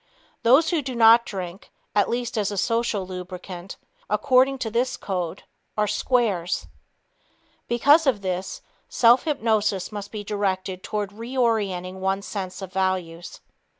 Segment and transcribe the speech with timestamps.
[0.41, 3.77] Those who do not drink, at least as a social lubricant,
[4.09, 5.43] according to this code,
[5.77, 6.65] are "squares."
[7.67, 13.41] Because of this, self hypnosis must be directed toward reorienting one's sense of values.